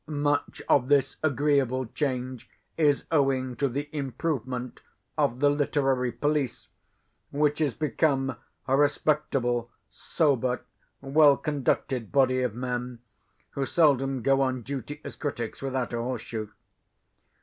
[0.07, 4.81] Much of this agreeable change is owing to the improvement
[5.15, 6.69] of the literary police,
[7.29, 8.35] which is become
[8.67, 10.61] a respectable, sober,
[11.01, 12.97] well conducted body of men,
[13.51, 16.49] who seldom go on duty as critics, without a horse shoe.